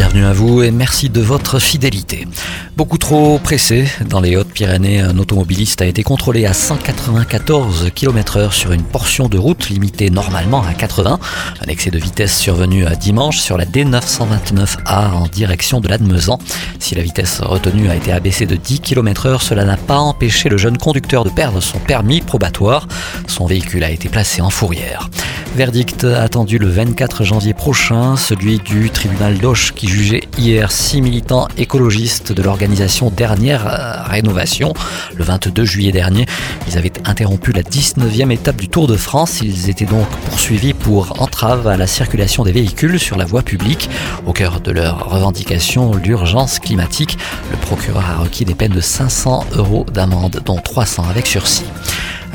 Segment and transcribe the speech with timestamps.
[0.00, 2.26] Bienvenue à vous et merci de votre fidélité.
[2.74, 8.72] Beaucoup trop pressé, dans les Hautes-Pyrénées, un automobiliste a été contrôlé à 194 km/h sur
[8.72, 11.18] une portion de route limitée normalement à 80.
[11.60, 16.38] Un excès de vitesse survenu dimanche sur la D929A en direction de l'Admezan.
[16.78, 20.56] Si la vitesse retenue a été abaissée de 10 km/h, cela n'a pas empêché le
[20.56, 22.88] jeune conducteur de perdre son permis probatoire.
[23.26, 25.10] Son véhicule a été placé en fourrière.
[25.56, 31.48] Verdict attendu le 24 janvier prochain, celui du tribunal d'Auch qui jugeait hier six militants
[31.58, 34.72] écologistes de l'organisation Dernière Rénovation.
[35.16, 36.26] Le 22 juillet dernier,
[36.68, 39.40] ils avaient interrompu la 19e étape du Tour de France.
[39.42, 43.90] Ils étaient donc poursuivis pour entrave à la circulation des véhicules sur la voie publique.
[44.26, 47.18] Au cœur de leur revendication, l'urgence climatique,
[47.50, 51.64] le procureur a requis des peines de 500 euros d'amende, dont 300 avec sursis.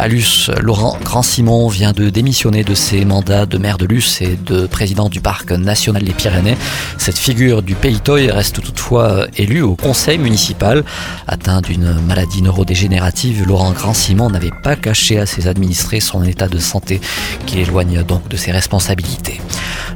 [0.07, 4.67] Luce, Laurent Grand-Simon vient de démissionner de ses mandats de maire de Luce et de
[4.67, 6.57] président du parc national des Pyrénées.
[6.99, 10.83] Cette figure du Pays Toy reste toutefois élu au conseil municipal.
[11.27, 16.59] Atteint d'une maladie neurodégénérative, Laurent Grand-Simon n'avait pas caché à ses administrés son état de
[16.59, 17.01] santé
[17.47, 19.41] qui éloigne donc de ses responsabilités.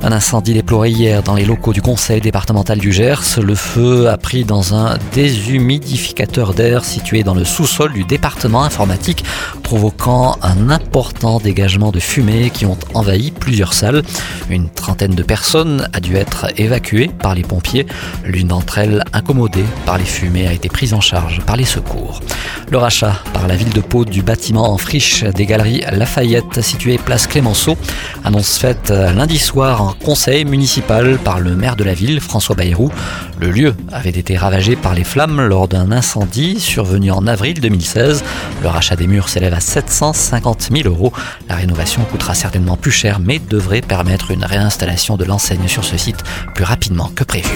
[0.01, 3.37] Un incendie déploré hier dans les locaux du conseil départemental du Gers.
[3.43, 9.25] Le feu a pris dans un déshumidificateur d'air situé dans le sous-sol du département informatique,
[9.69, 14.01] provoquant un important dégagement de fumée qui ont envahi plusieurs salles.
[14.49, 17.85] Une trentaine de personnes a dû être évacuées par les pompiers.
[18.25, 22.19] L'une d'entre elles, incommodée par les fumées, a été prise en charge par les secours.
[22.71, 26.97] Le rachat par la ville de Pau du bâtiment en friche des galeries Lafayette situé
[26.97, 27.77] place Clémenceau,
[28.23, 32.91] annonce faite lundi soir en conseil municipal par le maire de la ville, François Bayrou.
[33.39, 38.23] Le lieu avait été ravagé par les flammes lors d'un incendie survenu en avril 2016.
[38.63, 41.11] Le rachat des murs s'élève à 750 000 euros.
[41.49, 45.97] La rénovation coûtera certainement plus cher, mais devrait permettre une réinstallation de l'enseigne sur ce
[45.97, 46.23] site
[46.55, 47.49] plus rapidement que prévu.